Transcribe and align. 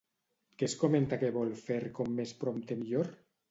Què 0.61 0.65
es 0.71 0.75
comenta 0.83 1.19
que 1.25 1.29
vol 1.37 1.53
fer 1.67 1.79
com 2.01 2.11
més 2.23 2.35
prompte 2.43 2.81
millor? 2.83 3.15